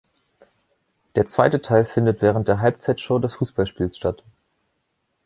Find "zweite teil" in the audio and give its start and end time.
1.27-1.85